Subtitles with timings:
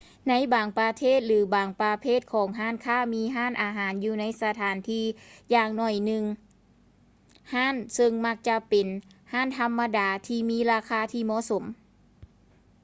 [0.29, 5.05] ໃນບາງປະເທດ ຫຼື ບາງປະເພດຂອງຮ້ານຄ້າມີຮ້ານອາຫານຢູ່ໃນສະຖານທີ່
[5.53, 6.23] ຢ່າງໜ້ອຍໜຶ່ງ
[7.53, 8.87] ຮ້ານ ເຊິ່ງມັກຈະເປັນ
[9.33, 11.63] ຮ້ານທຳມະດາທີ່ມີລາຄາທີ່ເໝາະສົມ